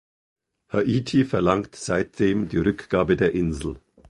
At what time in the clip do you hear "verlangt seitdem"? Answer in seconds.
1.25-2.49